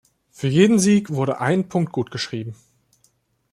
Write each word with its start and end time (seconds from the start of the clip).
Für 0.31 0.47
jeden 0.47 0.79
Sieg 0.79 1.11
wurde 1.11 1.39
ein 1.41 1.69
Punkt 1.69 1.91
gut 1.91 2.09
geschrieben. 2.09 2.55